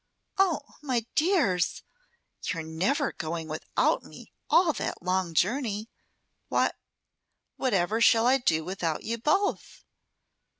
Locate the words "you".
9.03-9.19